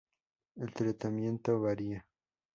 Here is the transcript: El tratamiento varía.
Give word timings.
El 0.55 0.71
tratamiento 0.73 1.59
varía. 1.61 2.07